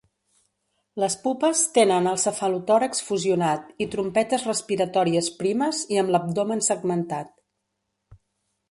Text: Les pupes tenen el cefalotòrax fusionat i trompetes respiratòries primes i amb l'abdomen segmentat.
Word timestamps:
Les 1.01 1.17
pupes 1.25 1.61
tenen 1.75 2.09
el 2.13 2.17
cefalotòrax 2.23 3.03
fusionat 3.11 3.69
i 3.87 3.89
trompetes 3.97 4.47
respiratòries 4.51 5.31
primes 5.45 5.85
i 5.95 6.03
amb 6.05 6.17
l'abdomen 6.17 6.69
segmentat. 6.73 7.33